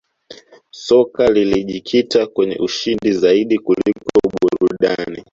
soka 0.71 1.29
lilijikita 1.31 2.27
kwenye 2.27 2.55
ushindi 2.59 3.11
zaidi 3.13 3.59
kuliko 3.59 4.19
burudani 4.41 5.23